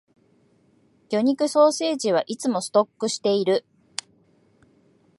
[1.11, 3.67] 魚肉ソーセージはいつもストックしている